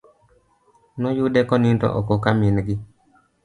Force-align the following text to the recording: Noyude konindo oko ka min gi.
Noyude 0.99 1.41
konindo 1.49 1.87
oko 1.99 2.13
ka 2.23 2.31
min 2.39 2.57
gi. 2.65 2.75